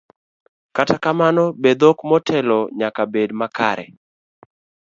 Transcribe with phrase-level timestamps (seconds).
[0.75, 3.85] Kata kamano, be dhok motelo nyaka bed makare?